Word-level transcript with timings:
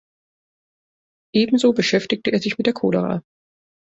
Ebenso 1.31 1.73
beschäftigte 1.73 2.31
er 2.31 2.39
sich 2.39 2.57
mit 2.57 2.65
der 2.65 2.73
Cholera. 2.73 3.21